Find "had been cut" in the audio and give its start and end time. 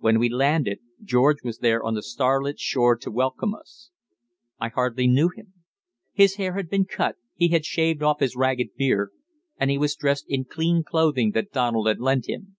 6.56-7.16